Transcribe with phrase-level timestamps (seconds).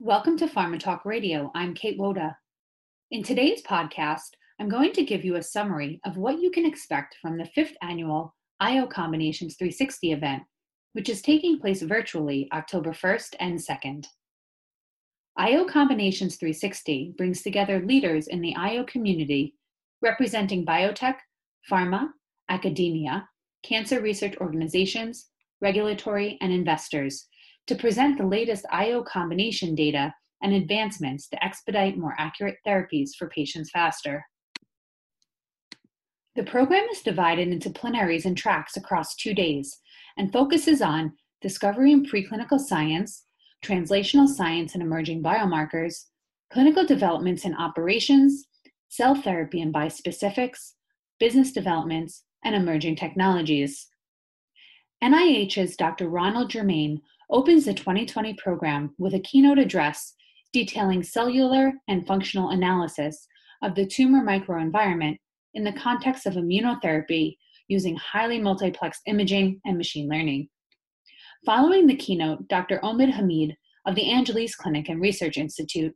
[0.00, 1.50] Welcome to Pharma Talk Radio.
[1.56, 2.36] I'm Kate Woda.
[3.10, 4.28] In today's podcast,
[4.60, 7.74] I'm going to give you a summary of what you can expect from the fifth
[7.82, 10.44] annual IO Combinations 360 event,
[10.92, 14.06] which is taking place virtually October 1st and 2nd.
[15.36, 19.56] IO Combinations 360 brings together leaders in the IO community
[20.00, 21.16] representing biotech,
[21.68, 22.10] pharma,
[22.48, 23.28] academia,
[23.64, 25.26] cancer research organizations,
[25.60, 27.26] regulatory, and investors
[27.68, 33.28] to present the latest IO combination data and advancements to expedite more accurate therapies for
[33.28, 34.24] patients faster.
[36.34, 39.78] The program is divided into plenaries and tracks across two days
[40.16, 41.12] and focuses on
[41.42, 43.24] discovery in preclinical science,
[43.64, 46.04] translational science and emerging biomarkers,
[46.50, 48.44] clinical developments and operations,
[48.88, 50.72] cell therapy and bispecifics,
[51.18, 53.88] business developments, and emerging technologies.
[55.02, 56.08] NIH's Dr.
[56.08, 60.14] Ronald Germain opens the 2020 program with a keynote address
[60.52, 63.26] detailing cellular and functional analysis
[63.62, 65.18] of the tumor microenvironment
[65.54, 67.36] in the context of immunotherapy
[67.68, 70.48] using highly multiplexed imaging and machine learning.
[71.44, 72.78] Following the keynote, Dr.
[72.82, 73.54] Omid Hamid
[73.86, 75.94] of the Angeles Clinic and Research Institute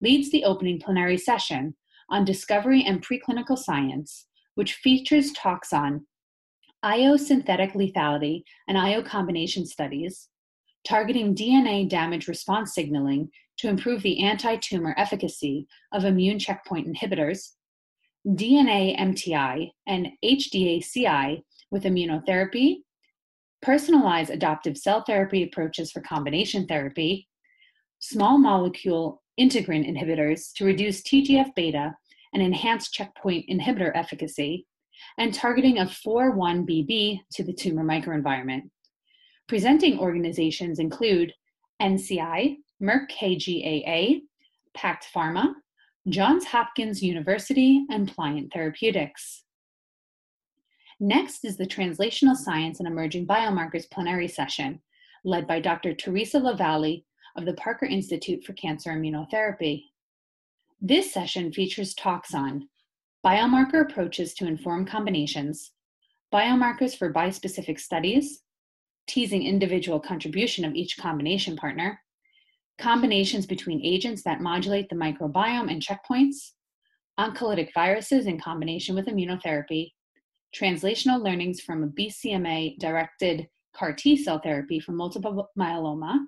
[0.00, 1.74] leads the opening plenary session
[2.10, 6.06] on discovery and preclinical science, which features talks on
[6.82, 10.28] IO synthetic lethality and IO combination studies,
[10.84, 17.50] targeting DNA damage response signaling to improve the anti tumor efficacy of immune checkpoint inhibitors,
[18.26, 22.78] DNA MTI and HDACI with immunotherapy,
[23.60, 27.28] personalized adoptive cell therapy approaches for combination therapy,
[27.98, 31.94] small molecule integrin inhibitors to reduce TGF beta
[32.32, 34.66] and enhance checkpoint inhibitor efficacy,
[35.18, 38.70] and targeting of 4-1BB to the tumor microenvironment.
[39.48, 41.32] Presenting organizations include
[41.80, 44.22] NCI, Merck KGaA,
[44.74, 45.52] Pact Pharma,
[46.08, 49.44] Johns Hopkins University, and Pliant Therapeutics.
[50.98, 54.80] Next is the Translational Science and Emerging Biomarkers plenary session,
[55.24, 55.94] led by Dr.
[55.94, 57.04] Theresa LaVallee
[57.36, 59.84] of the Parker Institute for Cancer Immunotherapy.
[60.80, 62.68] This session features talks on
[63.24, 65.72] biomarker approaches to inform combinations,
[66.32, 68.42] biomarkers for bispecific studies,
[69.06, 72.00] teasing individual contribution of each combination partner,
[72.78, 76.52] combinations between agents that modulate the microbiome and checkpoints,
[77.18, 79.92] oncolytic viruses in combination with immunotherapy,
[80.54, 86.18] translational learnings from a BCMA directed CAR T cell therapy for multiple myeloma,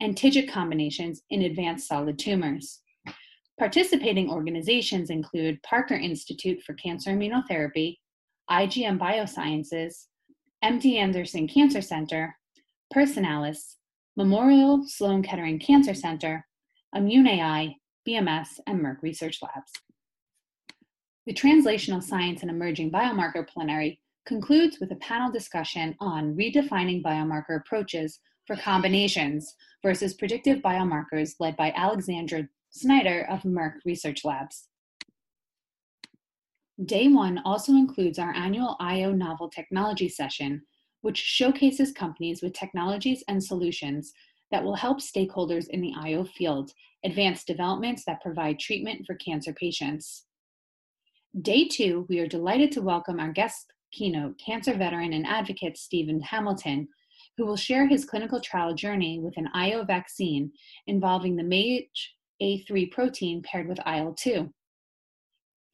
[0.00, 2.80] and TIGIT combinations in advanced solid tumors.
[3.58, 7.96] Participating organizations include Parker Institute for Cancer Immunotherapy,
[8.48, 10.06] IGM Biosciences,
[10.64, 12.36] MD Anderson Cancer Center,
[12.92, 13.76] Personalis,
[14.16, 16.44] Memorial Sloan Kettering Cancer Center,
[16.94, 17.76] ImmuneAI,
[18.08, 19.70] BMS, and Merck Research Labs.
[21.26, 27.60] The Translational Science and Emerging Biomarker Plenary concludes with a panel discussion on redefining biomarker
[27.60, 34.68] approaches for combinations versus predictive biomarkers led by Alexandra Snyder of Merck Research Labs.
[36.84, 40.62] Day one also includes our annual IO Novel Technology session,
[41.00, 44.12] which showcases companies with technologies and solutions
[44.52, 46.70] that will help stakeholders in the IO field
[47.04, 50.26] advance developments that provide treatment for cancer patients.
[51.42, 56.20] Day two, we are delighted to welcome our guest keynote, cancer veteran and advocate Stephen
[56.20, 56.86] Hamilton,
[57.36, 60.52] who will share his clinical trial journey with an IO vaccine
[60.86, 64.52] involving the MAGE-A3 protein paired with IL-2.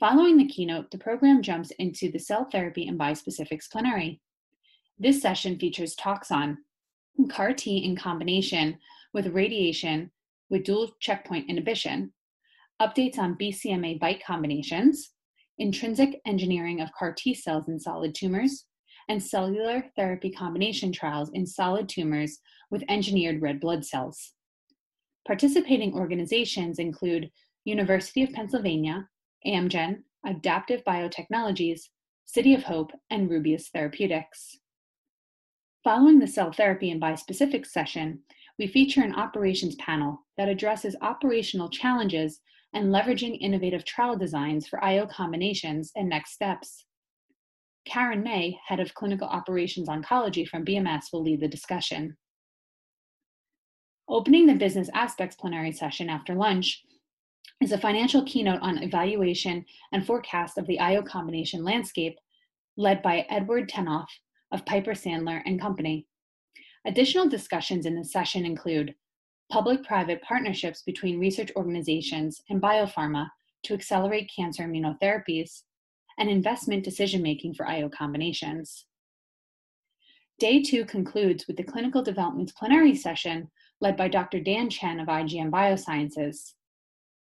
[0.04, 4.20] Following the keynote, the program jumps into the cell therapy and bispecifics plenary.
[4.98, 6.58] This session features talks on
[7.30, 8.76] CAR T in combination
[9.14, 10.10] with radiation
[10.50, 12.12] with dual checkpoint inhibition,
[12.82, 15.12] updates on BCMA BiTE combinations,
[15.56, 18.66] intrinsic engineering of CAR T cells in solid tumors,
[19.08, 22.40] and cellular therapy combination trials in solid tumors
[22.70, 24.34] with engineered red blood cells.
[25.26, 27.30] Participating organizations include
[27.64, 29.08] University of Pennsylvania,
[29.46, 31.82] Amgen, Adaptive Biotechnologies,
[32.24, 34.58] City of Hope, and Rubius Therapeutics.
[35.84, 38.20] Following the cell therapy and bispecific session,
[38.58, 42.40] we feature an operations panel that addresses operational challenges
[42.72, 46.86] and leveraging innovative trial designs for IO combinations and next steps.
[47.84, 52.16] Karen May, head of clinical operations oncology from BMS, will lead the discussion.
[54.08, 56.82] Opening the business aspects plenary session after lunch,
[57.60, 62.16] is a financial keynote on evaluation and forecast of the IO combination landscape
[62.76, 64.06] led by Edward Tenthoff
[64.52, 66.06] of Piper Sandler and Company.
[66.86, 68.94] Additional discussions in this session include
[69.50, 73.28] public-private partnerships between research organizations and biopharma
[73.64, 75.62] to accelerate cancer immunotherapies,
[76.18, 78.86] and investment decision-making for IO combinations.
[80.38, 83.50] Day two concludes with the clinical developments plenary session
[83.80, 84.40] led by Dr.
[84.40, 86.54] Dan Chen of IGM Biosciences.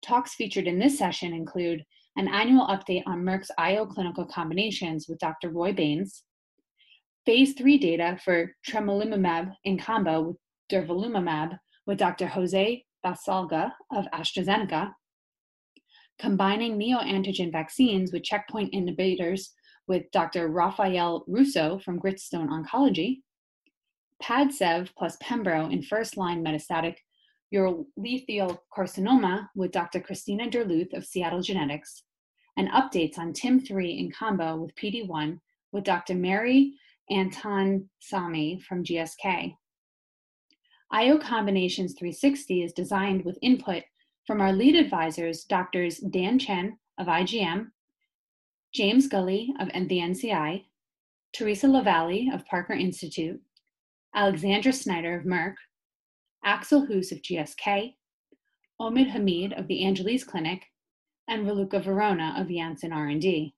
[0.02, 1.84] Talks featured in this session include
[2.16, 5.50] an annual update on Merck's IO clinical combinations with Dr.
[5.50, 6.24] Roy Baynes,
[7.24, 10.36] phase three data for tremelimumab in combo with
[10.70, 12.26] durvalumab with Dr.
[12.26, 14.92] Jose Baselga of AstraZeneca,
[16.18, 19.48] combining neoantigen vaccines with checkpoint inhibitors
[19.86, 20.48] with Dr.
[20.48, 23.20] Raphael Rousseau from Gritstone Oncology,
[24.22, 26.96] PADCEV plus Pembro in first-line metastatic
[27.52, 30.00] urothelial carcinoma with Dr.
[30.00, 32.04] Christina Derleth of Seattle Genetics,
[32.56, 35.38] and updates on TIM3 in combo with PD-1
[35.72, 36.14] with Dr.
[36.14, 36.74] Mary
[37.10, 39.54] Anton Sami from GSK.
[40.90, 43.82] IO Combinations 360 is designed with input
[44.26, 47.66] from our lead advisors, Doctors Dan Chen of IGM,
[48.74, 50.64] James Gulley of the NCI,
[51.32, 53.40] Theresa LaVallee of Parker Institute,
[54.14, 55.54] Alexandra Snyder of Merck,
[56.44, 57.94] Axel Hoos of GSK,
[58.80, 60.64] Omid Hamid of the Angeles Clinic,
[61.28, 63.54] and Raluca Verona of Janssen R&D.